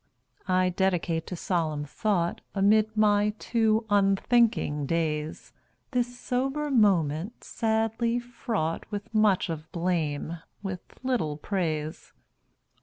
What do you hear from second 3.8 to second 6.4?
unthinking days, This